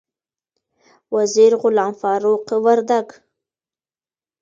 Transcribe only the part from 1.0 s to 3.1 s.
وزیر غلام فاروق وردک